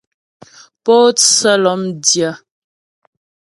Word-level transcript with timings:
Pótsə́ 0.83 1.55
lɔ́mdyə́. 1.63 2.33